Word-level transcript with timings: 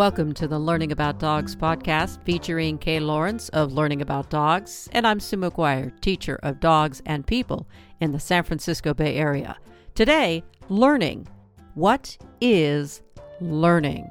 Welcome 0.00 0.32
to 0.32 0.48
the 0.48 0.58
Learning 0.58 0.92
About 0.92 1.18
Dogs 1.18 1.54
podcast 1.54 2.24
featuring 2.24 2.78
Kay 2.78 3.00
Laurence 3.00 3.50
of 3.50 3.74
Learning 3.74 4.00
About 4.00 4.30
Dogs, 4.30 4.88
and 4.92 5.06
I'm 5.06 5.20
Sue 5.20 5.36
McGuire, 5.36 5.92
teacher 6.00 6.40
of 6.42 6.58
dogs 6.58 7.02
and 7.04 7.26
people 7.26 7.68
in 8.00 8.10
the 8.12 8.18
San 8.18 8.42
Francisco 8.44 8.94
Bay 8.94 9.16
Area. 9.16 9.58
Today, 9.94 10.42
learning. 10.70 11.28
What 11.74 12.16
is 12.40 13.02
learning? 13.42 14.08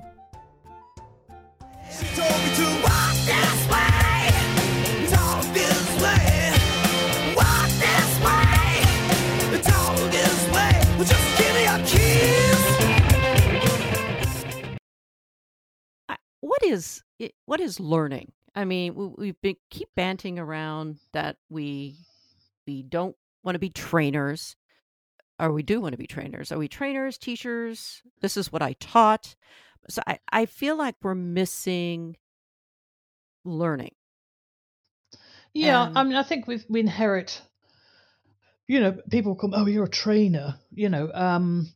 Is 16.70 17.04
it- 17.20 17.36
what 17.46 17.59
is 17.59 17.80
learning? 17.80 18.32
I 18.55 18.66
mean, 18.66 18.96
we, 18.96 19.08
we've 19.08 19.41
been 19.41 19.55
keep 19.70 19.90
banting 19.96 20.40
around 20.40 21.00
that 21.14 21.38
we 21.50 21.96
we 22.68 22.84
don't 22.84 23.16
want 23.44 23.55
to 23.55 23.60
be 23.60 23.70
trainers, 23.70 24.55
or 25.40 25.52
we 25.52 25.63
do 25.63 25.82
want 25.82 25.94
to 25.94 25.98
be 25.98 26.08
trainers. 26.08 26.52
Are 26.52 26.58
we 26.58 26.68
trainers, 26.68 27.18
teachers? 27.18 28.02
This 28.22 28.38
is 28.38 28.52
what 28.52 28.62
I 28.62 28.74
taught. 28.74 29.36
So 29.90 30.02
I, 30.05 30.20
I 30.32 30.46
feel 30.46 30.76
like 30.77 30.96
we're 31.02 31.16
missing 31.16 32.16
learning. 33.46 33.96
Yeah, 35.54 35.82
Um, 35.84 35.98
I 35.98 36.04
mean, 36.04 36.16
I 36.16 36.24
think 36.24 36.48
we 36.48 36.60
we 36.70 36.80
inherit. 36.80 37.41
You 38.68 38.82
know, 38.82 38.98
people 39.10 39.36
come, 39.36 39.54
oh, 39.55 39.66
you're 39.66 39.86
a 39.86 39.90
trainer. 39.90 40.60
You 40.72 40.90
know, 40.90 41.12
um, 41.13 41.72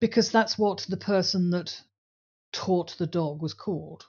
because 0.00 0.30
that's 0.30 0.56
what 0.56 0.86
the 0.88 0.96
person 0.96 1.50
that 1.50 1.80
taught 2.52 2.96
the 2.98 3.06
dog 3.06 3.42
was 3.42 3.54
called. 3.54 4.04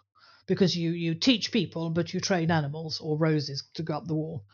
Because 0.48 0.76
you 0.76 0.92
you 0.92 1.16
teach 1.16 1.52
people, 1.52 1.90
but 1.90 2.14
you 2.14 2.20
train 2.20 2.52
animals 2.52 3.00
or 3.02 3.18
roses 3.18 3.64
to 3.76 3.84
go 3.84 3.98
up 3.98 4.08
the 4.08 4.16
wall. 4.16 4.46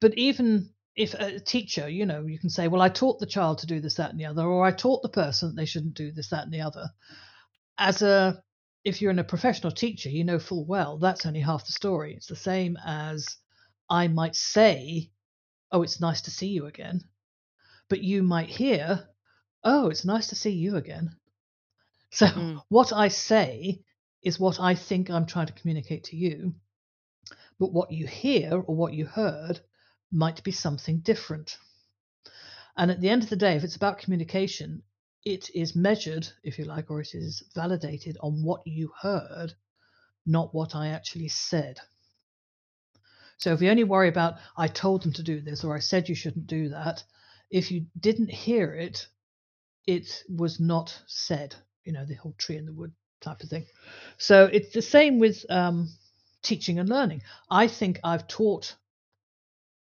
But 0.00 0.14
even 0.18 0.70
if 0.96 1.14
a 1.14 1.40
teacher, 1.40 1.88
you 1.88 2.04
know, 2.06 2.26
you 2.26 2.38
can 2.38 2.50
say, 2.50 2.68
well, 2.68 2.82
I 2.82 2.88
taught 2.88 3.20
the 3.20 3.26
child 3.26 3.58
to 3.58 3.66
do 3.66 3.80
this, 3.80 3.94
that, 3.94 4.10
and 4.10 4.20
the 4.20 4.26
other, 4.26 4.44
or 4.44 4.66
I 4.66 4.72
taught 4.72 5.02
the 5.02 5.08
person 5.08 5.48
that 5.48 5.56
they 5.56 5.64
shouldn't 5.64 5.94
do 5.94 6.12
this, 6.12 6.28
that, 6.30 6.44
and 6.44 6.52
the 6.52 6.60
other. 6.62 6.90
As 7.78 8.02
a 8.02 8.42
if 8.84 9.00
you're 9.00 9.10
in 9.10 9.18
a 9.18 9.24
professional 9.24 9.72
teacher, 9.72 10.08
you 10.08 10.24
know 10.24 10.38
full 10.38 10.64
well 10.64 10.98
that's 10.98 11.26
only 11.26 11.40
half 11.40 11.66
the 11.66 11.72
story. 11.72 12.14
It's 12.14 12.26
the 12.26 12.36
same 12.36 12.76
as 12.84 13.36
I 13.88 14.08
might 14.08 14.36
say, 14.36 15.10
Oh, 15.72 15.82
it's 15.82 16.00
nice 16.00 16.22
to 16.22 16.30
see 16.30 16.48
you 16.48 16.66
again. 16.66 17.02
But 17.88 18.02
you 18.02 18.22
might 18.22 18.48
hear, 18.48 19.08
Oh, 19.64 19.88
it's 19.88 20.04
nice 20.04 20.28
to 20.28 20.36
see 20.36 20.50
you 20.52 20.76
again. 20.76 21.16
So 22.10 22.26
Mm. 22.26 22.62
what 22.68 22.92
I 22.92 23.08
say 23.08 23.82
is 24.22 24.38
what 24.38 24.60
I 24.60 24.74
think 24.74 25.10
I'm 25.10 25.26
trying 25.26 25.46
to 25.46 25.52
communicate 25.52 26.04
to 26.04 26.16
you. 26.16 26.54
But 27.58 27.72
what 27.72 27.92
you 27.92 28.06
hear 28.06 28.54
or 28.54 28.74
what 28.74 28.94
you 28.94 29.06
heard 29.06 29.60
might 30.10 30.42
be 30.42 30.52
something 30.52 31.00
different. 31.00 31.56
And 32.76 32.90
at 32.90 33.00
the 33.00 33.08
end 33.08 33.22
of 33.22 33.30
the 33.30 33.36
day, 33.36 33.56
if 33.56 33.64
it's 33.64 33.76
about 33.76 33.98
communication, 33.98 34.82
it 35.24 35.50
is 35.54 35.76
measured, 35.76 36.28
if 36.42 36.58
you 36.58 36.64
like, 36.64 36.90
or 36.90 37.00
it 37.00 37.14
is 37.14 37.42
validated 37.54 38.16
on 38.20 38.42
what 38.42 38.66
you 38.66 38.92
heard, 39.00 39.54
not 40.26 40.54
what 40.54 40.74
I 40.74 40.88
actually 40.88 41.28
said. 41.28 41.78
So 43.36 43.52
if 43.52 43.62
you 43.62 43.70
only 43.70 43.84
worry 43.84 44.08
about, 44.08 44.38
I 44.56 44.68
told 44.68 45.02
them 45.02 45.12
to 45.14 45.22
do 45.22 45.40
this 45.40 45.64
or 45.64 45.74
I 45.74 45.80
said 45.80 46.08
you 46.08 46.14
shouldn't 46.14 46.46
do 46.46 46.70
that, 46.70 47.04
if 47.50 47.70
you 47.70 47.86
didn't 47.98 48.30
hear 48.30 48.74
it, 48.74 49.06
it 49.86 50.24
was 50.28 50.60
not 50.60 51.02
said, 51.06 51.56
you 51.84 51.92
know, 51.92 52.04
the 52.04 52.14
whole 52.14 52.34
tree 52.38 52.56
in 52.56 52.66
the 52.66 52.72
wood 52.72 52.92
type 53.20 53.42
of 53.42 53.48
thing. 53.48 53.66
So 54.18 54.44
it's 54.44 54.72
the 54.72 54.82
same 54.82 55.18
with 55.18 55.44
um, 55.50 55.88
teaching 56.42 56.78
and 56.78 56.88
learning. 56.88 57.22
I 57.50 57.68
think 57.68 58.00
I've 58.04 58.26
taught 58.28 58.76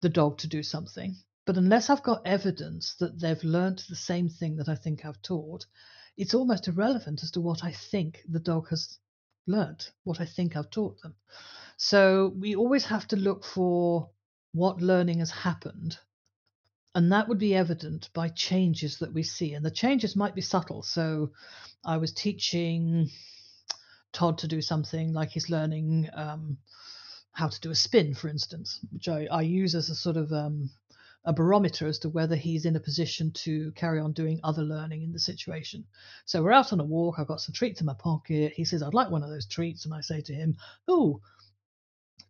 the 0.01 0.09
dog 0.09 0.39
to 0.39 0.47
do 0.47 0.63
something, 0.63 1.15
but 1.45 1.57
unless 1.57 1.89
I've 1.89 2.03
got 2.03 2.25
evidence 2.25 2.95
that 2.99 3.19
they've 3.19 3.43
learnt 3.43 3.85
the 3.89 3.95
same 3.95 4.29
thing 4.29 4.57
that 4.57 4.69
I 4.69 4.75
think 4.75 5.05
I've 5.05 5.21
taught, 5.21 5.65
it's 6.17 6.33
almost 6.33 6.67
irrelevant 6.67 7.23
as 7.23 7.31
to 7.31 7.41
what 7.41 7.63
I 7.63 7.71
think 7.71 8.21
the 8.27 8.39
dog 8.39 8.69
has 8.69 8.97
learnt, 9.45 9.91
what 10.03 10.19
I 10.19 10.25
think 10.25 10.55
I've 10.55 10.69
taught 10.69 11.01
them. 11.01 11.15
So 11.77 12.33
we 12.35 12.55
always 12.55 12.85
have 12.85 13.07
to 13.09 13.15
look 13.15 13.45
for 13.45 14.09
what 14.51 14.81
learning 14.81 15.19
has 15.19 15.31
happened. 15.31 15.97
And 16.97 17.11
that 17.11 17.27
would 17.27 17.37
be 17.37 17.53
evident 17.53 18.09
by 18.15 18.29
changes 18.29 18.97
that 18.97 19.13
we 19.13 19.21
see. 19.21 19.53
And 19.53 19.63
the 19.63 19.69
changes 19.69 20.15
might 20.15 20.33
be 20.33 20.41
subtle. 20.41 20.81
So 20.81 21.31
I 21.85 21.97
was 21.97 22.11
teaching 22.11 23.11
Todd 24.11 24.39
to 24.39 24.47
do 24.47 24.63
something 24.63 25.13
like 25.13 25.29
he's 25.29 25.51
learning 25.51 26.09
um, 26.11 26.57
how 27.33 27.49
to 27.49 27.61
do 27.61 27.69
a 27.69 27.75
spin, 27.75 28.15
for 28.15 28.29
instance, 28.29 28.79
which 28.91 29.07
I, 29.07 29.27
I 29.31 29.43
use 29.43 29.75
as 29.75 29.91
a 29.91 29.95
sort 29.95 30.17
of 30.17 30.31
um, 30.31 30.71
a 31.23 31.33
barometer 31.33 31.85
as 31.85 31.99
to 31.99 32.09
whether 32.09 32.35
he's 32.35 32.65
in 32.65 32.75
a 32.75 32.79
position 32.79 33.29
to 33.43 33.71
carry 33.73 33.99
on 33.99 34.13
doing 34.13 34.39
other 34.43 34.63
learning 34.63 35.03
in 35.03 35.11
the 35.11 35.19
situation. 35.19 35.85
So 36.25 36.41
we're 36.41 36.51
out 36.51 36.73
on 36.73 36.79
a 36.79 36.83
walk. 36.83 37.19
I've 37.19 37.27
got 37.27 37.41
some 37.41 37.53
treats 37.53 37.79
in 37.79 37.85
my 37.85 37.93
pocket. 37.93 38.53
He 38.55 38.65
says, 38.65 38.81
I'd 38.81 38.95
like 38.95 39.11
one 39.11 39.21
of 39.21 39.29
those 39.29 39.45
treats. 39.45 39.85
And 39.85 39.93
I 39.93 40.01
say 40.01 40.21
to 40.21 40.33
him, 40.33 40.57
Oh, 40.87 41.21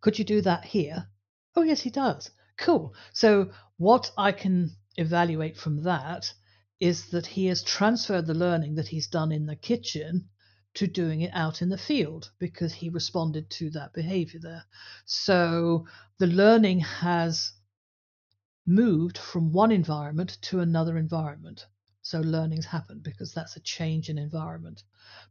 could 0.02 0.18
you 0.18 0.26
do 0.26 0.42
that 0.42 0.66
here? 0.66 1.08
Oh, 1.56 1.62
yes, 1.62 1.80
he 1.80 1.88
does. 1.88 2.30
Cool. 2.58 2.94
So, 3.14 3.52
what 3.78 4.10
I 4.18 4.32
can 4.32 4.76
evaluate 4.96 5.56
from 5.56 5.84
that 5.84 6.34
is 6.80 7.06
that 7.06 7.26
he 7.26 7.46
has 7.46 7.62
transferred 7.62 8.26
the 8.26 8.34
learning 8.34 8.74
that 8.74 8.88
he's 8.88 9.06
done 9.06 9.32
in 9.32 9.46
the 9.46 9.56
kitchen 9.56 10.28
to 10.74 10.86
doing 10.86 11.22
it 11.22 11.30
out 11.32 11.62
in 11.62 11.70
the 11.70 11.78
field 11.78 12.30
because 12.38 12.74
he 12.74 12.90
responded 12.90 13.48
to 13.50 13.70
that 13.70 13.94
behavior 13.94 14.40
there. 14.40 14.64
So, 15.06 15.86
the 16.18 16.26
learning 16.26 16.80
has 16.80 17.52
moved 18.66 19.16
from 19.16 19.52
one 19.52 19.72
environment 19.72 20.36
to 20.42 20.60
another 20.60 20.98
environment. 20.98 21.66
So, 22.10 22.20
learning's 22.20 22.64
happened 22.64 23.02
because 23.02 23.34
that's 23.34 23.56
a 23.56 23.60
change 23.60 24.08
in 24.08 24.16
environment. 24.16 24.82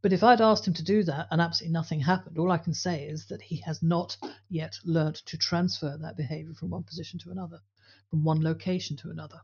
But 0.04 0.14
if 0.14 0.24
I'd 0.24 0.42
asked 0.42 0.68
him 0.68 0.76
to 0.76 0.84
do 0.84 1.02
that 1.06 1.28
and 1.32 1.42
absolutely 1.42 1.74
nothing 1.74 2.02
happened, 2.02 2.38
all 2.38 2.52
I 2.52 2.60
can 2.60 2.76
say 2.76 3.08
is 3.08 3.26
that 3.30 3.42
he 3.42 3.56
has 3.62 3.82
not 3.82 4.16
yet 4.48 4.78
learnt 4.86 5.16
to 5.26 5.40
transfer 5.40 5.98
that 5.98 6.16
behavior 6.16 6.54
from 6.54 6.70
one 6.70 6.84
position 6.84 7.18
to 7.22 7.32
another, 7.32 7.62
from 8.12 8.24
one 8.24 8.44
location 8.44 8.96
to 8.98 9.10
another. 9.10 9.42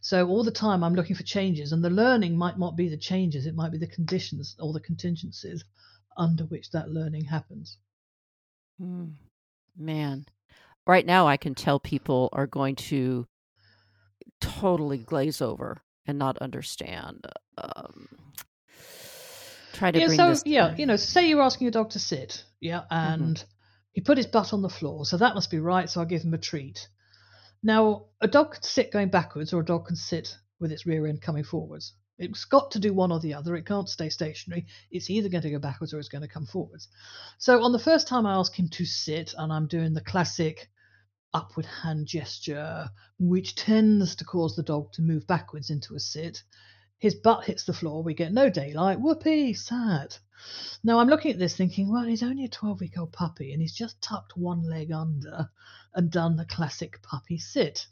So 0.00 0.26
all 0.26 0.42
the 0.42 0.50
time 0.50 0.82
I'm 0.82 0.94
looking 0.94 1.14
for 1.14 1.24
changes, 1.24 1.72
and 1.72 1.84
the 1.84 1.90
learning 1.90 2.38
might 2.38 2.58
not 2.58 2.74
be 2.74 2.88
the 2.88 2.96
changes, 2.96 3.44
it 3.44 3.54
might 3.54 3.72
be 3.72 3.76
the 3.76 3.86
conditions 3.86 4.56
or 4.58 4.72
the 4.72 4.80
contingencies 4.80 5.62
under 6.16 6.46
which 6.46 6.70
that 6.70 6.90
learning 6.90 7.26
happens. 7.26 7.76
Mm, 8.80 9.12
man, 9.76 10.24
right 10.86 11.04
now 11.04 11.26
I 11.26 11.36
can 11.36 11.54
tell 11.54 11.78
people 11.78 12.30
are 12.32 12.46
going 12.46 12.76
to 12.76 13.26
totally 14.40 14.96
glaze 14.96 15.42
over 15.42 15.82
and 16.08 16.18
not 16.18 16.38
understand. 16.38 17.26
Um, 17.58 18.08
try 19.74 19.92
to 19.92 20.00
yeah, 20.00 20.06
bring 20.06 20.16
so 20.16 20.28
this. 20.30 20.42
yeah, 20.44 20.74
you 20.76 20.86
know, 20.86 20.96
say 20.96 21.28
you're 21.28 21.42
asking 21.42 21.68
a 21.68 21.70
dog 21.70 21.90
to 21.90 21.98
sit, 21.98 22.44
yeah, 22.60 22.82
and 22.90 23.44
he 23.92 24.00
put 24.00 24.16
his 24.16 24.26
butt 24.26 24.52
on 24.52 24.62
the 24.62 24.68
floor, 24.68 25.04
so 25.04 25.18
that 25.18 25.34
must 25.34 25.50
be 25.50 25.60
right. 25.60 25.88
So 25.88 26.00
I'll 26.00 26.06
give 26.06 26.22
him 26.22 26.34
a 26.34 26.38
treat. 26.38 26.88
Now, 27.62 28.06
a 28.20 28.26
dog 28.26 28.54
can 28.54 28.62
sit 28.62 28.90
going 28.90 29.10
backwards, 29.10 29.52
or 29.52 29.60
a 29.60 29.64
dog 29.64 29.86
can 29.86 29.96
sit 29.96 30.34
with 30.58 30.72
its 30.72 30.86
rear 30.86 31.06
end 31.06 31.20
coming 31.22 31.44
forwards. 31.44 31.92
It's 32.18 32.46
got 32.46 32.72
to 32.72 32.80
do 32.80 32.92
one 32.92 33.12
or 33.12 33.20
the 33.20 33.34
other. 33.34 33.54
It 33.54 33.66
can't 33.66 33.88
stay 33.88 34.08
stationary. 34.08 34.66
It's 34.90 35.08
either 35.08 35.28
going 35.28 35.42
to 35.42 35.50
go 35.50 35.60
backwards 35.60 35.94
or 35.94 36.00
it's 36.00 36.08
going 36.08 36.22
to 36.22 36.28
come 36.28 36.46
forwards. 36.46 36.88
So 37.38 37.62
on 37.62 37.70
the 37.70 37.78
first 37.78 38.08
time 38.08 38.26
I 38.26 38.34
ask 38.34 38.58
him 38.58 38.68
to 38.70 38.84
sit, 38.84 39.34
and 39.38 39.52
I'm 39.52 39.68
doing 39.68 39.94
the 39.94 40.00
classic 40.00 40.68
upward 41.34 41.66
hand 41.66 42.06
gesture, 42.06 42.90
which 43.18 43.54
tends 43.54 44.16
to 44.16 44.24
cause 44.24 44.56
the 44.56 44.62
dog 44.62 44.92
to 44.92 45.02
move 45.02 45.26
backwards 45.26 45.70
into 45.70 45.94
a 45.94 46.00
sit. 46.00 46.42
His 46.98 47.14
butt 47.14 47.44
hits 47.44 47.64
the 47.64 47.72
floor. 47.72 48.02
We 48.02 48.14
get 48.14 48.32
no 48.32 48.50
daylight. 48.50 49.00
Whoopee, 49.00 49.54
sad. 49.54 50.16
Now 50.82 51.00
I'm 51.00 51.08
looking 51.08 51.32
at 51.32 51.38
this 51.38 51.56
thinking, 51.56 51.90
well, 51.90 52.04
he's 52.04 52.22
only 52.22 52.44
a 52.44 52.48
12 52.48 52.80
week 52.80 52.98
old 52.98 53.12
puppy 53.12 53.52
and 53.52 53.60
he's 53.60 53.74
just 53.74 54.00
tucked 54.00 54.36
one 54.36 54.62
leg 54.62 54.92
under 54.92 55.50
and 55.94 56.10
done 56.10 56.36
the 56.36 56.44
classic 56.44 57.02
puppy 57.02 57.38
sit. 57.38 57.86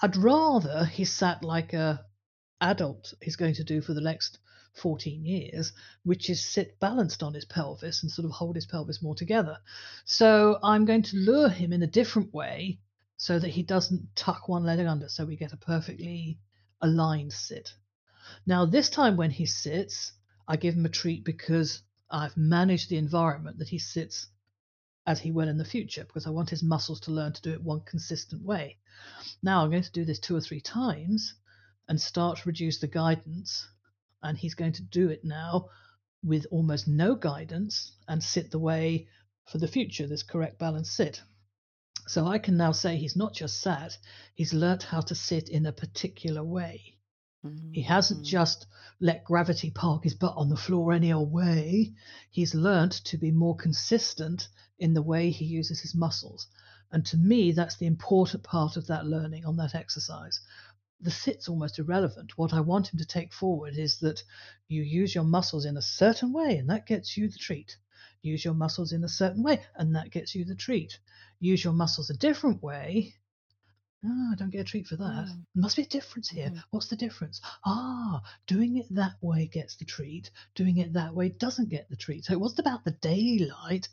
I'd 0.00 0.16
rather 0.16 0.84
he 0.84 1.04
sat 1.04 1.44
like 1.44 1.72
a 1.72 2.04
adult 2.60 3.14
is 3.20 3.36
going 3.36 3.54
to 3.54 3.64
do 3.64 3.80
for 3.80 3.94
the 3.94 4.00
next 4.00 4.38
14 4.74 5.24
years, 5.24 5.72
which 6.02 6.30
is 6.30 6.44
sit 6.44 6.78
balanced 6.80 7.22
on 7.22 7.34
his 7.34 7.44
pelvis 7.44 8.02
and 8.02 8.10
sort 8.10 8.26
of 8.26 8.32
hold 8.32 8.56
his 8.56 8.66
pelvis 8.66 9.02
more 9.02 9.14
together. 9.14 9.58
So 10.04 10.58
I'm 10.62 10.84
going 10.84 11.02
to 11.02 11.16
lure 11.16 11.48
him 11.48 11.72
in 11.72 11.82
a 11.82 11.86
different 11.86 12.32
way 12.32 12.80
so 13.16 13.38
that 13.38 13.50
he 13.50 13.62
doesn't 13.62 14.16
tuck 14.16 14.48
one 14.48 14.64
leg 14.64 14.80
under, 14.80 15.08
so 15.08 15.24
we 15.24 15.36
get 15.36 15.52
a 15.52 15.56
perfectly 15.56 16.38
aligned 16.80 17.32
sit. 17.32 17.74
Now, 18.46 18.64
this 18.64 18.88
time 18.88 19.16
when 19.16 19.30
he 19.30 19.46
sits, 19.46 20.12
I 20.48 20.56
give 20.56 20.74
him 20.74 20.86
a 20.86 20.88
treat 20.88 21.24
because 21.24 21.82
I've 22.10 22.36
managed 22.36 22.88
the 22.88 22.96
environment 22.96 23.58
that 23.58 23.68
he 23.68 23.78
sits 23.78 24.26
as 25.06 25.20
he 25.20 25.30
will 25.30 25.48
in 25.48 25.58
the 25.58 25.64
future 25.64 26.04
because 26.04 26.26
I 26.26 26.30
want 26.30 26.50
his 26.50 26.62
muscles 26.62 27.00
to 27.00 27.10
learn 27.10 27.32
to 27.32 27.42
do 27.42 27.52
it 27.52 27.62
one 27.62 27.80
consistent 27.80 28.42
way. 28.42 28.78
Now 29.42 29.62
I'm 29.62 29.70
going 29.70 29.82
to 29.82 29.92
do 29.92 30.04
this 30.04 30.18
two 30.18 30.36
or 30.36 30.40
three 30.40 30.60
times 30.60 31.34
and 31.88 32.00
start 32.00 32.38
to 32.38 32.48
reduce 32.48 32.78
the 32.78 32.86
guidance, 32.86 33.66
and 34.22 34.38
he's 34.38 34.54
going 34.54 34.72
to 34.72 34.82
do 34.82 35.08
it 35.08 35.24
now 35.24 35.68
with 36.22 36.46
almost 36.50 36.86
no 36.86 37.14
guidance 37.14 37.92
and 38.08 38.22
sit 38.22 38.50
the 38.50 38.58
way 38.58 39.08
for 39.50 39.58
the 39.58 39.68
future, 39.68 40.06
this 40.06 40.22
correct 40.22 40.58
balance 40.58 40.90
sit. 40.90 41.22
So 42.06 42.26
I 42.26 42.38
can 42.38 42.56
now 42.56 42.72
say 42.72 42.96
he's 42.96 43.16
not 43.16 43.34
just 43.34 43.60
sat, 43.60 43.96
he's 44.34 44.52
learnt 44.54 44.82
how 44.84 45.00
to 45.02 45.14
sit 45.14 45.48
in 45.48 45.66
a 45.66 45.72
particular 45.72 46.42
way. 46.44 46.96
He 47.72 47.82
hasn't 47.82 48.22
Mhm. 48.22 48.26
just 48.26 48.66
let 49.00 49.24
gravity 49.24 49.70
park 49.70 50.04
his 50.04 50.14
butt 50.14 50.36
on 50.36 50.48
the 50.48 50.56
floor 50.56 50.92
any 50.92 51.12
old 51.12 51.32
way. 51.32 51.94
He's 52.30 52.54
learnt 52.54 52.92
to 53.04 53.18
be 53.18 53.32
more 53.32 53.56
consistent 53.56 54.48
in 54.78 54.94
the 54.94 55.02
way 55.02 55.30
he 55.30 55.44
uses 55.44 55.80
his 55.80 55.94
muscles. 55.94 56.46
And 56.92 57.04
to 57.06 57.16
me, 57.16 57.50
that's 57.50 57.76
the 57.76 57.86
important 57.86 58.44
part 58.44 58.76
of 58.76 58.86
that 58.86 59.06
learning 59.06 59.44
on 59.44 59.56
that 59.56 59.74
exercise. 59.74 60.40
The 61.02 61.10
sit's 61.10 61.48
almost 61.48 61.80
irrelevant. 61.80 62.38
What 62.38 62.52
I 62.52 62.60
want 62.60 62.92
him 62.92 62.98
to 62.98 63.04
take 63.04 63.32
forward 63.32 63.76
is 63.76 63.98
that 63.98 64.22
you 64.68 64.82
use 64.82 65.14
your 65.14 65.24
muscles 65.24 65.64
in 65.64 65.76
a 65.76 65.82
certain 65.82 66.32
way, 66.32 66.56
and 66.58 66.70
that 66.70 66.86
gets 66.86 67.16
you 67.16 67.28
the 67.28 67.38
treat. 67.38 67.76
Use 68.22 68.44
your 68.44 68.54
muscles 68.54 68.92
in 68.92 69.02
a 69.02 69.08
certain 69.08 69.42
way, 69.42 69.64
and 69.74 69.96
that 69.96 70.10
gets 70.10 70.34
you 70.34 70.44
the 70.44 70.54
treat. 70.54 71.00
Use 71.40 71.64
your 71.64 71.72
muscles 71.72 72.08
a 72.08 72.16
different 72.16 72.62
way. 72.62 73.16
Ah, 74.04 74.32
I 74.32 74.34
don't 74.36 74.50
get 74.50 74.60
a 74.60 74.64
treat 74.64 74.86
for 74.86 74.96
that. 74.96 75.26
Mm. 75.26 75.44
Must 75.56 75.76
be 75.76 75.82
a 75.82 75.86
difference 75.86 76.28
here. 76.28 76.50
Mhm. 76.50 76.62
What's 76.70 76.88
the 76.88 76.96
difference? 76.96 77.40
Ah, 77.64 78.22
doing 78.46 78.76
it 78.76 78.86
that 78.94 79.16
way 79.20 79.48
gets 79.48 79.76
the 79.76 79.84
treat. 79.84 80.30
Doing 80.54 80.78
it 80.78 80.92
that 80.92 81.14
way 81.14 81.30
doesn't 81.30 81.68
get 81.68 81.88
the 81.88 81.96
treat. 81.96 82.24
So 82.24 82.32
it 82.32 82.40
wasn't 82.40 82.60
about 82.60 82.84
the 82.84 82.92
daylight. 82.92 83.88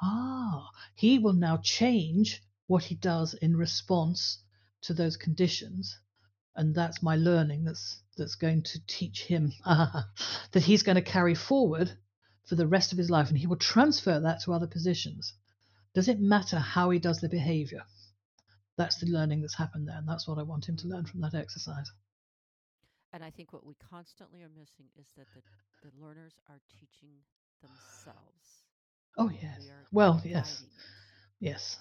Ah, 0.00 0.70
he 0.94 1.18
will 1.18 1.32
now 1.32 1.56
change 1.58 2.42
what 2.68 2.84
he 2.84 2.94
does 2.94 3.34
in 3.34 3.56
response 3.56 4.38
to 4.82 4.94
those 4.94 5.16
conditions. 5.16 5.98
And 6.54 6.74
that's 6.74 7.02
my 7.02 7.16
learning 7.16 7.64
that's 7.64 8.00
that's 8.16 8.34
going 8.34 8.62
to 8.62 8.86
teach 8.86 9.22
him 9.22 9.52
that 9.64 10.62
he's 10.62 10.82
going 10.82 10.96
to 10.96 11.02
carry 11.02 11.34
forward 11.34 11.90
for 12.46 12.56
the 12.56 12.66
rest 12.66 12.92
of 12.92 12.98
his 12.98 13.08
life 13.08 13.28
and 13.28 13.38
he 13.38 13.46
will 13.46 13.56
transfer 13.56 14.20
that 14.20 14.42
to 14.42 14.52
other 14.52 14.66
positions. 14.66 15.32
Does 15.94 16.08
it 16.08 16.20
matter 16.20 16.58
how 16.58 16.90
he 16.90 16.98
does 16.98 17.20
the 17.20 17.28
behavior? 17.28 17.82
That's 18.76 18.98
the 18.98 19.06
learning 19.06 19.42
that's 19.42 19.56
happened 19.56 19.88
there, 19.88 19.98
and 19.98 20.08
that's 20.08 20.26
what 20.26 20.38
I 20.38 20.42
want 20.42 20.68
him 20.68 20.76
to 20.78 20.88
learn 20.88 21.04
from 21.04 21.20
that 21.20 21.34
exercise. 21.34 21.90
And 23.12 23.22
I 23.22 23.30
think 23.30 23.52
what 23.52 23.66
we 23.66 23.74
constantly 23.90 24.42
are 24.42 24.48
missing 24.48 24.86
is 24.98 25.06
that 25.18 25.26
the, 25.34 25.42
the 25.82 26.04
learners 26.04 26.32
are 26.48 26.60
teaching 26.80 27.10
themselves. 27.60 28.64
Oh 29.18 29.30
yes. 29.30 29.58
We 29.60 29.70
Well, 29.92 30.22
yes. 30.24 30.62
Yes. 31.38 31.76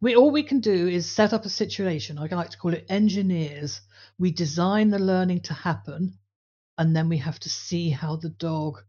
We 0.00 0.16
all 0.16 0.30
we 0.30 0.42
can 0.42 0.60
do 0.60 0.88
is 0.88 1.10
set 1.10 1.32
up 1.32 1.44
a 1.44 1.48
situation. 1.48 2.18
I 2.18 2.26
like 2.26 2.50
to 2.50 2.58
call 2.58 2.74
it 2.74 2.86
engineers. 2.88 3.80
We 4.18 4.30
design 4.32 4.90
the 4.90 4.98
learning 4.98 5.40
to 5.42 5.54
happen, 5.54 6.18
and 6.78 6.94
then 6.94 7.08
we 7.08 7.18
have 7.18 7.38
to 7.40 7.48
see 7.48 7.90
how 7.90 8.16
the 8.16 8.28
dog 8.28 8.82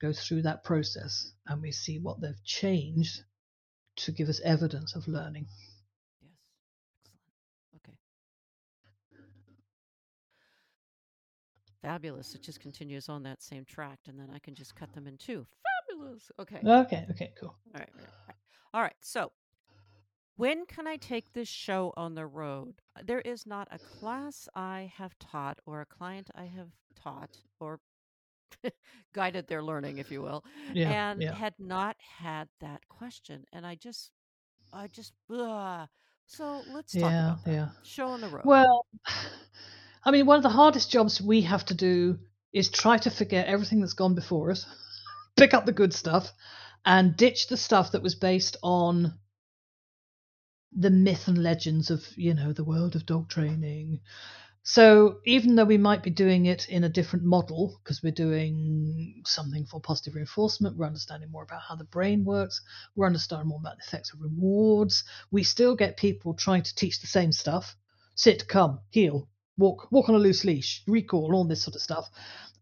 goes 0.00 0.20
through 0.20 0.42
that 0.42 0.64
process, 0.64 1.32
and 1.46 1.62
we 1.62 1.72
see 1.72 1.98
what 1.98 2.20
they've 2.20 2.44
changed 2.44 3.22
to 3.96 4.12
give 4.12 4.28
us 4.28 4.40
evidence 4.44 4.94
of 4.94 5.08
learning. 5.08 5.46
Yes. 6.20 6.32
Excellent. 7.06 7.76
Okay. 7.76 7.96
Fabulous. 11.82 12.34
It 12.34 12.42
just 12.42 12.60
continues 12.60 13.08
on 13.08 13.22
that 13.22 13.42
same 13.42 13.64
track, 13.64 14.00
and 14.06 14.18
then 14.18 14.28
I 14.34 14.38
can 14.38 14.54
just 14.54 14.76
cut 14.76 14.92
them 14.92 15.06
in 15.06 15.16
two. 15.16 15.46
Fabulous. 15.88 16.30
Okay. 16.38 16.60
Okay. 16.64 17.06
Okay. 17.10 17.32
Cool. 17.40 17.54
All 17.74 17.80
right, 17.80 17.88
right, 17.96 18.06
right. 18.28 18.36
All 18.74 18.82
right. 18.82 18.96
So, 19.00 19.32
when 20.36 20.66
can 20.66 20.86
I 20.86 20.96
take 20.96 21.32
this 21.32 21.48
show 21.48 21.92
on 21.96 22.14
the 22.14 22.26
road? 22.26 22.74
Uh, 22.96 23.02
There 23.04 23.20
is 23.20 23.46
not 23.46 23.68
a 23.70 23.78
class 23.78 24.48
I 24.54 24.92
have 24.96 25.18
taught 25.18 25.58
or 25.66 25.80
a 25.80 25.86
client 25.86 26.30
I 26.34 26.44
have 26.46 26.70
taught 26.94 27.38
or 27.60 27.80
guided 29.12 29.48
their 29.48 29.62
learning, 29.62 29.98
if 29.98 30.10
you 30.10 30.22
will, 30.22 30.44
Yeah. 30.72 30.90
and 31.12 31.22
yeah. 31.22 31.32
had 31.32 31.54
not 31.58 31.96
had 32.00 32.48
that 32.60 32.86
question. 32.88 33.44
And 33.52 33.66
I 33.66 33.74
just, 33.76 34.10
I 34.72 34.86
just, 34.88 35.12
ugh. 35.30 35.88
so 36.26 36.62
let's 36.72 36.92
talk 36.92 37.02
Yeah. 37.02 37.26
about 37.32 37.44
that. 37.44 37.52
Yeah. 37.52 37.68
Show 37.82 38.08
on 38.08 38.20
the 38.20 38.28
road. 38.28 38.44
Well, 38.44 38.86
I 40.04 40.10
mean, 40.12 40.26
one 40.26 40.36
of 40.36 40.42
the 40.42 40.48
hardest 40.50 40.90
jobs 40.90 41.20
we 41.20 41.42
have 41.42 41.64
to 41.66 41.74
do 41.74 42.18
is 42.52 42.68
try 42.70 42.96
to 42.98 43.10
forget 43.10 43.46
everything 43.46 43.80
that's 43.80 43.94
gone 43.94 44.14
before 44.14 44.50
us, 44.50 44.66
pick 45.36 45.54
up 45.54 45.66
the 45.66 45.72
good 45.72 45.92
stuff, 45.92 46.32
and 46.84 47.16
ditch 47.16 47.48
the 47.48 47.56
stuff 47.56 47.92
that 47.92 48.02
was 48.02 48.14
based 48.14 48.56
on 48.62 49.14
the 50.76 50.90
myth 50.90 51.26
and 51.26 51.42
legends 51.42 51.90
of, 51.90 52.06
you 52.16 52.34
know, 52.34 52.52
the 52.52 52.64
world 52.64 52.94
of 52.94 53.06
dog 53.06 53.28
training. 53.28 54.00
So 54.62 55.20
even 55.24 55.54
though 55.54 55.64
we 55.64 55.78
might 55.78 56.02
be 56.02 56.10
doing 56.10 56.46
it 56.46 56.68
in 56.68 56.84
a 56.84 56.88
different 56.88 57.24
model, 57.24 57.80
because 57.82 58.02
we're 58.02 58.12
doing 58.12 59.22
something 59.24 59.64
for 59.64 59.80
positive 59.80 60.14
reinforcement, 60.14 60.76
we're 60.76 60.86
understanding 60.86 61.30
more 61.30 61.44
about 61.44 61.62
how 61.62 61.76
the 61.76 61.84
brain 61.84 62.24
works, 62.24 62.60
we're 62.94 63.06
understanding 63.06 63.48
more 63.48 63.60
about 63.60 63.78
the 63.78 63.84
effects 63.84 64.12
of 64.12 64.20
rewards, 64.20 65.04
we 65.30 65.42
still 65.42 65.76
get 65.76 65.96
people 65.96 66.34
trying 66.34 66.62
to 66.62 66.74
teach 66.74 67.00
the 67.00 67.06
same 67.06 67.32
stuff 67.32 67.76
sit, 68.16 68.48
come, 68.48 68.80
heel, 68.90 69.28
walk, 69.56 69.86
walk 69.92 70.08
on 70.08 70.14
a 70.14 70.18
loose 70.18 70.44
leash, 70.44 70.82
recall, 70.88 71.34
all 71.34 71.44
this 71.44 71.62
sort 71.62 71.76
of 71.76 71.82
stuff. 71.82 72.10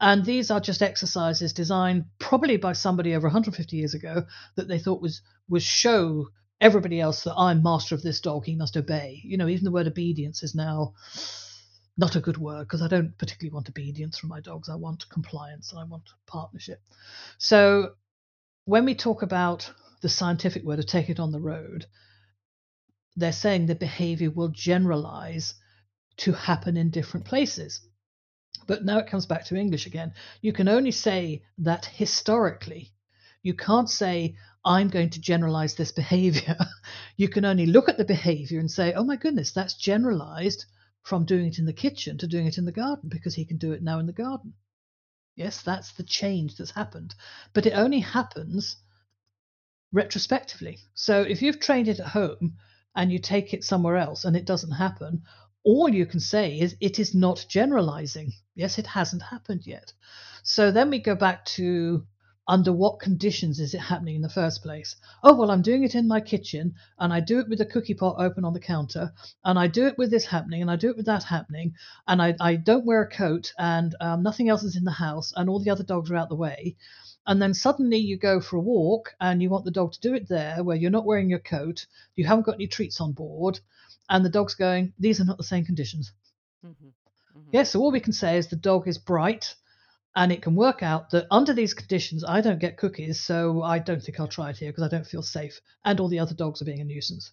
And 0.00 0.24
these 0.24 0.50
are 0.50 0.60
just 0.60 0.82
exercises 0.82 1.52
designed 1.52 2.06
probably 2.18 2.56
by 2.56 2.72
somebody 2.72 3.14
over 3.14 3.28
150 3.28 3.76
years 3.76 3.94
ago 3.94 4.26
that 4.56 4.68
they 4.68 4.78
thought 4.78 5.00
was 5.00 5.22
was 5.48 5.62
show 5.62 6.28
everybody 6.60 7.00
else 7.00 7.24
that 7.24 7.34
I'm 7.36 7.62
master 7.62 7.94
of 7.94 8.02
this 8.02 8.20
dog, 8.20 8.44
he 8.44 8.56
must 8.56 8.76
obey. 8.76 9.20
You 9.24 9.36
know, 9.36 9.48
even 9.48 9.64
the 9.64 9.70
word 9.70 9.86
obedience 9.86 10.42
is 10.42 10.54
now 10.54 10.94
not 11.96 12.16
a 12.16 12.20
good 12.20 12.38
word 12.38 12.64
because 12.64 12.82
I 12.82 12.88
don't 12.88 13.16
particularly 13.18 13.54
want 13.54 13.68
obedience 13.68 14.18
from 14.18 14.30
my 14.30 14.40
dogs. 14.40 14.68
I 14.68 14.74
want 14.74 15.08
compliance 15.08 15.70
and 15.70 15.80
I 15.80 15.84
want 15.84 16.10
partnership. 16.26 16.80
So 17.38 17.94
when 18.64 18.84
we 18.84 18.94
talk 18.94 19.22
about 19.22 19.70
the 20.00 20.08
scientific 20.08 20.64
word 20.64 20.78
of 20.78 20.86
take 20.86 21.08
it 21.08 21.20
on 21.20 21.32
the 21.32 21.40
road, 21.40 21.86
they're 23.16 23.32
saying 23.32 23.66
the 23.66 23.74
behavior 23.74 24.30
will 24.30 24.48
generalize 24.48 25.54
to 26.16 26.32
happen 26.32 26.76
in 26.76 26.90
different 26.90 27.26
places. 27.26 27.80
But 28.66 28.84
now 28.84 28.98
it 28.98 29.06
comes 29.06 29.26
back 29.26 29.44
to 29.46 29.56
English 29.56 29.86
again. 29.86 30.14
You 30.40 30.52
can 30.52 30.68
only 30.68 30.90
say 30.90 31.42
that 31.58 31.84
historically. 31.84 32.93
You 33.44 33.54
can't 33.54 33.88
say, 33.88 34.36
I'm 34.64 34.88
going 34.88 35.10
to 35.10 35.20
generalize 35.20 35.74
this 35.76 35.92
behavior. 36.02 36.56
you 37.16 37.28
can 37.28 37.44
only 37.44 37.66
look 37.66 37.88
at 37.88 37.98
the 37.98 38.04
behavior 38.04 38.58
and 38.58 38.70
say, 38.70 38.94
oh 38.94 39.04
my 39.04 39.16
goodness, 39.16 39.52
that's 39.52 39.74
generalized 39.74 40.64
from 41.02 41.26
doing 41.26 41.46
it 41.46 41.58
in 41.58 41.66
the 41.66 41.72
kitchen 41.72 42.16
to 42.18 42.26
doing 42.26 42.46
it 42.46 42.58
in 42.58 42.64
the 42.64 42.72
garden 42.72 43.10
because 43.10 43.34
he 43.34 43.44
can 43.44 43.58
do 43.58 43.72
it 43.72 43.82
now 43.82 43.98
in 43.98 44.06
the 44.06 44.12
garden. 44.12 44.54
Yes, 45.36 45.62
that's 45.62 45.92
the 45.92 46.02
change 46.02 46.56
that's 46.56 46.70
happened. 46.70 47.14
But 47.52 47.66
it 47.66 47.74
only 47.74 48.00
happens 48.00 48.76
retrospectively. 49.92 50.78
So 50.94 51.20
if 51.20 51.42
you've 51.42 51.60
trained 51.60 51.88
it 51.88 52.00
at 52.00 52.06
home 52.06 52.56
and 52.96 53.12
you 53.12 53.18
take 53.18 53.52
it 53.52 53.64
somewhere 53.64 53.96
else 53.98 54.24
and 54.24 54.36
it 54.36 54.46
doesn't 54.46 54.70
happen, 54.70 55.22
all 55.64 55.88
you 55.88 56.06
can 56.06 56.20
say 56.20 56.58
is 56.58 56.76
it 56.80 56.98
is 56.98 57.14
not 57.14 57.44
generalizing. 57.48 58.32
Yes, 58.54 58.78
it 58.78 58.86
hasn't 58.86 59.22
happened 59.22 59.66
yet. 59.66 59.92
So 60.42 60.70
then 60.70 60.88
we 60.88 60.98
go 60.98 61.14
back 61.14 61.44
to 61.56 62.06
under 62.46 62.72
what 62.72 63.00
conditions 63.00 63.58
is 63.58 63.74
it 63.74 63.80
happening 63.80 64.16
in 64.16 64.22
the 64.22 64.28
first 64.28 64.62
place? 64.62 64.96
Oh, 65.22 65.34
well, 65.34 65.50
I'm 65.50 65.62
doing 65.62 65.82
it 65.82 65.94
in 65.94 66.06
my 66.06 66.20
kitchen 66.20 66.74
and 66.98 67.12
I 67.12 67.20
do 67.20 67.38
it 67.38 67.48
with 67.48 67.58
the 67.58 67.66
cookie 67.66 67.94
pot 67.94 68.16
open 68.18 68.44
on 68.44 68.52
the 68.52 68.60
counter 68.60 69.12
and 69.44 69.58
I 69.58 69.66
do 69.66 69.86
it 69.86 69.96
with 69.96 70.10
this 70.10 70.26
happening 70.26 70.60
and 70.60 70.70
I 70.70 70.76
do 70.76 70.90
it 70.90 70.96
with 70.96 71.06
that 71.06 71.24
happening 71.24 71.74
and 72.06 72.20
I, 72.20 72.34
I 72.40 72.56
don't 72.56 72.84
wear 72.84 73.02
a 73.02 73.08
coat 73.08 73.52
and 73.58 73.94
um, 74.00 74.22
nothing 74.22 74.48
else 74.48 74.62
is 74.62 74.76
in 74.76 74.84
the 74.84 74.90
house 74.90 75.32
and 75.36 75.48
all 75.48 75.58
the 75.58 75.70
other 75.70 75.84
dogs 75.84 76.10
are 76.10 76.16
out 76.16 76.28
the 76.28 76.34
way. 76.34 76.76
And 77.26 77.40
then 77.40 77.54
suddenly 77.54 77.96
you 77.96 78.18
go 78.18 78.40
for 78.40 78.56
a 78.56 78.60
walk 78.60 79.14
and 79.20 79.42
you 79.42 79.48
want 79.48 79.64
the 79.64 79.70
dog 79.70 79.92
to 79.92 80.00
do 80.00 80.14
it 80.14 80.28
there 80.28 80.62
where 80.62 80.76
you're 80.76 80.90
not 80.90 81.06
wearing 81.06 81.30
your 81.30 81.38
coat, 81.38 81.86
you 82.16 82.26
haven't 82.26 82.44
got 82.44 82.56
any 82.56 82.66
treats 82.66 83.00
on 83.00 83.12
board, 83.12 83.60
and 84.10 84.22
the 84.24 84.30
dog's 84.30 84.54
going, 84.54 84.92
These 84.98 85.20
are 85.20 85.24
not 85.24 85.38
the 85.38 85.44
same 85.44 85.64
conditions. 85.64 86.12
Mhm, 86.62 86.74
mhm. 87.36 87.48
Yes, 87.50 87.70
so 87.70 87.80
all 87.80 87.92
we 87.92 88.00
can 88.00 88.12
say 88.12 88.36
is 88.36 88.48
the 88.48 88.56
dog 88.56 88.86
is 88.86 88.98
bright 88.98 89.54
and 90.16 90.30
it 90.32 90.42
can 90.42 90.54
work 90.54 90.82
out 90.82 91.10
that 91.10 91.26
under 91.30 91.52
these 91.52 91.74
conditions 91.74 92.24
I 92.24 92.40
don't 92.40 92.60
get 92.60 92.76
cookies, 92.76 93.20
so 93.20 93.62
I 93.62 93.78
don't 93.78 94.02
think 94.02 94.20
I'll 94.20 94.28
try 94.28 94.50
it 94.50 94.58
here 94.58 94.70
because 94.70 94.84
I 94.84 94.88
don't 94.88 95.06
feel 95.06 95.22
safe, 95.22 95.60
and 95.84 95.98
all 96.00 96.08
the 96.08 96.20
other 96.20 96.34
dogs 96.34 96.62
are 96.62 96.66
being 96.66 96.80
a 96.80 96.84
nuisance. 96.84 97.32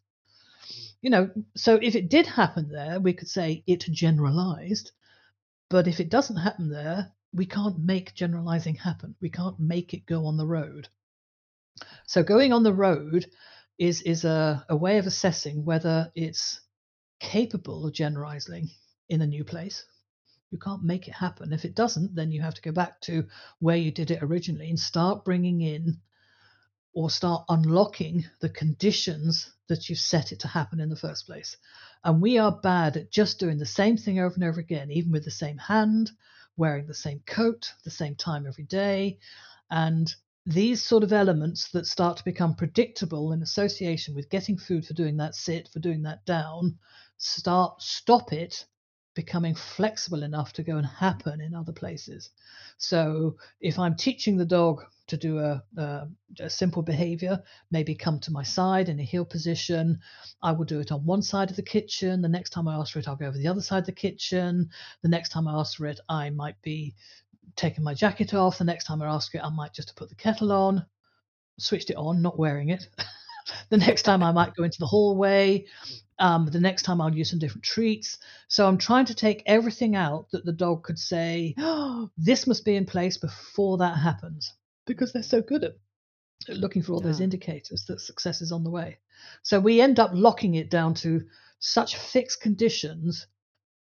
You 1.01 1.09
know, 1.09 1.29
so 1.55 1.79
if 1.81 1.95
it 1.95 2.09
did 2.09 2.27
happen 2.27 2.69
there, 2.69 2.99
we 2.99 3.13
could 3.13 3.27
say 3.27 3.63
it 3.65 3.81
generalized, 3.91 4.91
but 5.69 5.87
if 5.87 5.99
it 5.99 6.09
doesn't 6.09 6.37
happen 6.37 6.69
there, 6.69 7.11
we 7.33 7.45
can't 7.45 7.79
make 7.79 8.13
generalizing 8.13 8.75
happen. 8.75 9.15
We 9.21 9.29
can't 9.29 9.59
make 9.59 9.93
it 9.93 10.05
go 10.05 10.25
on 10.25 10.37
the 10.37 10.45
road. 10.45 10.87
So 12.05 12.23
going 12.23 12.53
on 12.53 12.63
the 12.63 12.73
road 12.73 13.27
is 13.77 14.01
is 14.01 14.25
a, 14.25 14.65
a 14.69 14.75
way 14.75 14.97
of 14.97 15.07
assessing 15.07 15.65
whether 15.65 16.11
it's 16.13 16.61
capable 17.19 17.85
of 17.85 17.93
generalizing 17.93 18.69
in 19.09 19.21
a 19.21 19.27
new 19.27 19.43
place. 19.43 19.85
You 20.51 20.59
can't 20.59 20.83
make 20.83 21.07
it 21.07 21.13
happen. 21.13 21.53
If 21.53 21.63
it 21.63 21.75
doesn't, 21.75 22.13
then 22.13 22.31
you 22.31 22.41
have 22.41 22.55
to 22.55 22.61
go 22.61 22.73
back 22.73 22.99
to 23.01 23.27
where 23.59 23.77
you 23.77 23.89
did 23.89 24.11
it 24.11 24.21
originally 24.21 24.69
and 24.69 24.79
start 24.79 25.23
bringing 25.23 25.61
in 25.61 26.01
or 26.93 27.09
start 27.09 27.45
unlocking 27.47 28.25
the 28.41 28.49
conditions 28.49 29.53
that 29.67 29.89
you 29.89 29.95
set 29.95 30.33
it 30.33 30.41
to 30.41 30.49
happen 30.49 30.81
in 30.81 30.89
the 30.89 30.95
first 30.95 31.25
place. 31.25 31.55
And 32.03 32.21
we 32.21 32.37
are 32.37 32.51
bad 32.51 32.97
at 32.97 33.11
just 33.11 33.39
doing 33.39 33.57
the 33.57 33.65
same 33.65 33.95
thing 33.95 34.19
over 34.19 34.35
and 34.35 34.43
over 34.43 34.59
again, 34.59 34.91
even 34.91 35.11
with 35.11 35.23
the 35.23 35.31
same 35.31 35.57
hand, 35.57 36.11
wearing 36.57 36.85
the 36.85 36.93
same 36.93 37.21
coat, 37.25 37.73
the 37.85 37.89
same 37.89 38.15
time 38.15 38.45
every 38.45 38.65
day. 38.65 39.19
And 39.69 40.13
these 40.45 40.81
sort 40.81 41.03
of 41.03 41.13
elements 41.13 41.69
that 41.71 41.87
start 41.87 42.17
to 42.17 42.25
become 42.25 42.55
predictable 42.55 43.31
in 43.31 43.41
association 43.41 44.15
with 44.15 44.29
getting 44.29 44.57
food 44.57 44.85
for 44.85 44.93
doing 44.95 45.15
that 45.17 45.35
sit, 45.35 45.69
for 45.71 45.79
doing 45.79 46.01
that 46.01 46.25
down, 46.25 46.77
start 47.17 47.81
stop 47.81 48.33
it 48.33 48.65
becoming 49.13 49.55
flexible 49.55 50.23
enough 50.23 50.53
to 50.53 50.63
go 50.63 50.77
and 50.77 50.85
happen 50.85 51.41
in 51.41 51.53
other 51.53 51.73
places. 51.73 52.29
So 52.77 53.37
if 53.59 53.77
I'm 53.77 53.95
teaching 53.95 54.37
the 54.37 54.45
dog 54.45 54.83
to 55.07 55.17
do 55.17 55.39
a, 55.39 55.61
a, 55.77 56.07
a, 56.39 56.49
simple 56.49 56.81
behavior, 56.81 57.43
maybe 57.69 57.93
come 57.93 58.19
to 58.21 58.31
my 58.31 58.43
side 58.43 58.87
in 58.87 58.99
a 58.99 59.03
heel 59.03 59.25
position, 59.25 59.99
I 60.41 60.53
will 60.53 60.63
do 60.63 60.79
it 60.79 60.91
on 60.91 61.05
one 61.05 61.21
side 61.21 61.49
of 61.49 61.57
the 61.57 61.61
kitchen. 61.61 62.21
The 62.21 62.29
next 62.29 62.51
time 62.51 62.67
I 62.67 62.75
ask 62.75 62.93
for 62.93 62.99
it, 62.99 63.07
I'll 63.07 63.17
go 63.17 63.25
over 63.25 63.37
the 63.37 63.49
other 63.49 63.61
side 63.61 63.79
of 63.79 63.85
the 63.87 63.91
kitchen. 63.91 64.69
The 65.01 65.09
next 65.09 65.29
time 65.29 65.47
I 65.47 65.59
ask 65.59 65.77
for 65.77 65.87
it, 65.87 65.99
I 66.07 66.29
might 66.29 66.61
be 66.61 66.95
taking 67.57 67.83
my 67.83 67.93
jacket 67.93 68.33
off. 68.33 68.59
The 68.59 68.63
next 68.63 68.85
time 68.85 69.01
I 69.01 69.07
ask 69.07 69.35
it, 69.35 69.43
I 69.43 69.49
might 69.49 69.73
just 69.73 69.95
put 69.97 70.09
the 70.09 70.15
kettle 70.15 70.53
on, 70.53 70.85
switched 71.59 71.89
it 71.89 71.97
on, 71.97 72.21
not 72.21 72.39
wearing 72.39 72.69
it. 72.69 72.87
the 73.69 73.77
next 73.77 74.03
time 74.03 74.23
I 74.23 74.31
might 74.31 74.55
go 74.55 74.63
into 74.63 74.79
the 74.79 74.85
hallway. 74.85 75.65
Um, 76.19 76.45
the 76.45 76.59
next 76.59 76.83
time 76.83 77.01
I'll 77.01 77.13
use 77.13 77.31
some 77.31 77.39
different 77.39 77.63
treats. 77.63 78.19
So 78.47 78.67
I'm 78.67 78.77
trying 78.77 79.05
to 79.05 79.15
take 79.15 79.41
everything 79.45 79.95
out 79.95 80.29
that 80.31 80.45
the 80.45 80.53
dog 80.53 80.83
could 80.83 80.99
say, 80.99 81.55
oh, 81.57 82.09
this 82.17 82.45
must 82.45 82.65
be 82.65 82.75
in 82.75 82.85
place 82.85 83.17
before 83.17 83.77
that 83.77 83.97
happens, 83.97 84.53
because 84.85 85.11
they're 85.11 85.23
so 85.23 85.41
good 85.41 85.63
at 85.63 85.75
looking 86.49 86.81
for 86.81 86.93
all 86.93 87.01
yeah. 87.01 87.07
those 87.07 87.21
indicators 87.21 87.85
that 87.87 88.01
success 88.01 88.41
is 88.41 88.51
on 88.51 88.63
the 88.63 88.69
way. 88.69 88.99
So 89.43 89.59
we 89.59 89.81
end 89.81 89.99
up 89.99 90.11
locking 90.13 90.55
it 90.55 90.69
down 90.69 90.93
to 90.95 91.21
such 91.59 91.95
fixed 91.95 92.41
conditions, 92.41 93.27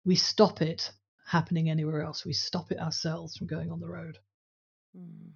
we 0.05 0.15
stop 0.15 0.61
it 0.61 0.91
happening 1.25 1.69
anywhere 1.69 2.01
else. 2.01 2.25
We 2.25 2.33
stop 2.33 2.71
it 2.71 2.79
ourselves 2.79 3.37
from 3.37 3.47
going 3.47 3.71
on 3.71 3.79
the 3.79 3.87
road. 3.87 4.17
Mm. 4.97 5.31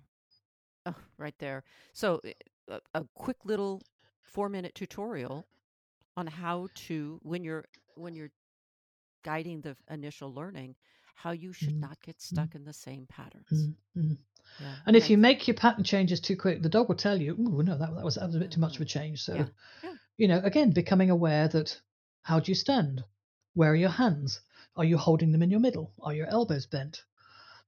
Oh, 0.88 0.96
right 1.18 1.36
there. 1.38 1.64
So, 1.94 2.20
eh, 2.26 2.34
a, 2.68 2.80
a 2.96 3.06
quick 3.14 3.38
little 3.46 3.82
four 4.24 4.50
minute 4.50 4.74
tutorial 4.76 5.46
on 6.18 6.28
how 6.28 6.68
to 6.76 7.20
when 7.24 7.44
you're 7.44 7.66
when 7.96 8.16
you're 8.16 8.32
guiding 9.24 9.62
the 9.62 9.76
initial 9.90 10.34
learning 10.34 10.76
how 11.16 11.32
you 11.32 11.54
should 11.54 11.76
mm. 11.76 11.80
not 11.80 12.02
get 12.04 12.18
mm-hmm. 12.18 12.36
stuck 12.36 12.56
in 12.56 12.66
the 12.66 12.74
same 12.74 13.06
patterns 13.08 13.70
mm. 13.98 14.18
yeah, 14.60 14.76
and 14.86 14.96
if 14.96 15.10
you 15.10 15.18
make 15.18 15.48
your 15.48 15.56
pattern 15.56 15.84
changes 15.84 16.20
too 16.20 16.36
quick 16.36 16.62
the 16.62 16.70
dog 16.70 16.90
will 16.90 16.96
tell 16.96 17.20
you 17.20 17.36
oh 17.40 17.62
no 17.62 17.78
that, 17.78 17.94
that 17.96 18.04
was 18.04 18.16
that 18.16 18.26
was 18.26 18.36
a 18.36 18.40
bit 18.40 18.52
too 18.52 18.60
much 18.60 18.76
of 18.76 18.82
a 18.82 18.86
change 18.86 19.22
so 19.22 19.34
yeah. 19.36 19.46
Yeah. 19.84 19.94
you 20.18 20.28
know 20.28 20.42
again 20.44 20.72
becoming 20.72 21.10
aware 21.10 21.48
that 21.48 21.80
how 22.24 22.40
do 22.40 22.52
you 22.52 22.56
stand 22.56 23.04
where 23.54 23.72
are 23.72 23.76
your 23.76 23.90
hands 23.90 24.40
are 24.76 24.86
you 24.86 24.98
holding 24.98 25.32
them 25.32 25.44
in 25.44 25.52
your 25.52 25.60
middle 25.60 25.94
are 26.02 26.14
your 26.14 26.28
elbows 26.28 26.66
bent 26.66 27.04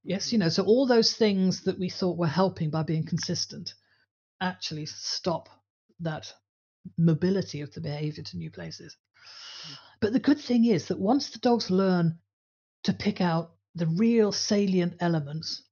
yes 0.03 0.31
you 0.33 0.39
know 0.39 0.49
so 0.49 0.63
all 0.63 0.85
those 0.85 1.13
things 1.13 1.63
that 1.63 1.79
we 1.79 1.89
thought 1.89 2.17
were 2.17 2.27
helping 2.27 2.69
by 2.69 2.83
being 2.83 3.05
consistent 3.05 3.73
actually 4.41 4.85
stop 4.85 5.49
that 5.99 6.33
mobility 6.97 7.61
of 7.61 7.73
the 7.73 7.81
behavior 7.81 8.23
to 8.23 8.37
new 8.37 8.51
places. 8.51 8.95
Mm. 8.95 9.77
But 10.01 10.13
the 10.13 10.19
good 10.19 10.39
thing 10.39 10.65
is 10.65 10.87
that 10.87 10.99
once 10.99 11.29
the 11.29 11.39
dogs 11.39 11.69
learn 11.69 12.19
to 12.83 12.93
pick 12.93 13.21
out 13.21 13.51
the 13.75 13.87
real 13.87 14.31
salient 14.31 14.95
elements, 14.99 15.63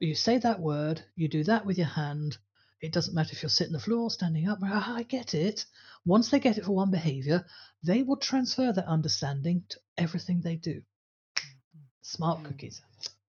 you 0.00 0.14
say 0.14 0.38
that 0.38 0.60
word, 0.60 1.02
you 1.14 1.28
do 1.28 1.44
that 1.44 1.64
with 1.64 1.78
your 1.78 1.86
hand. 1.86 2.36
It 2.82 2.92
doesn't 2.92 3.14
matter 3.14 3.30
if 3.32 3.42
you're 3.42 3.48
sitting 3.48 3.74
on 3.74 3.78
the 3.78 3.84
floor, 3.84 4.10
standing 4.10 4.48
up. 4.48 4.58
Ah, 4.62 4.96
I 4.96 5.02
get 5.02 5.34
it. 5.34 5.64
Once 6.04 6.30
they 6.30 6.38
get 6.38 6.58
it 6.58 6.64
for 6.64 6.72
one 6.72 6.90
behavior, 6.90 7.46
they 7.82 8.02
will 8.02 8.18
transfer 8.18 8.72
that 8.72 8.86
understanding 8.86 9.64
to 9.70 9.78
everything 9.96 10.40
they 10.40 10.56
do. 10.56 10.74
Mm-hmm. 10.74 11.80
Smart 12.02 12.40
mm. 12.40 12.44
cookies. 12.44 12.82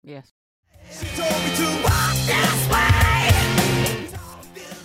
Yes. 0.04 0.32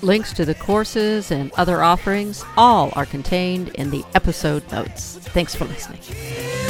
Links 0.02 0.32
to 0.34 0.46
the 0.46 0.54
courses 0.54 1.32
and 1.32 1.52
other 1.54 1.82
offerings 1.82 2.46
all 2.56 2.92
are 2.96 3.06
contained 3.06 3.70
in 3.70 3.90
the 3.90 4.04
episode 4.14 4.70
notes. 4.72 5.18
Thanks 5.34 5.56
for 5.56 5.66
listening. 5.66 6.67